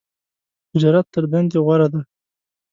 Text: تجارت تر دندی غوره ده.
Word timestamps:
تجارت 0.69 1.05
تر 1.13 1.23
دندی 1.31 1.59
غوره 1.65 1.87
ده. 1.93 1.99